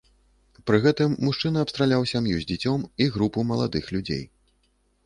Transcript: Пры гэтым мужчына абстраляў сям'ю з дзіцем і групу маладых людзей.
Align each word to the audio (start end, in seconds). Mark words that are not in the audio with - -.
Пры 0.69 0.79
гэтым 0.85 1.13
мужчына 1.27 1.63
абстраляў 1.65 2.09
сям'ю 2.13 2.35
з 2.45 2.49
дзіцем 2.53 2.87
і 3.07 3.09
групу 3.19 3.49
маладых 3.53 3.85
людзей. 3.99 4.27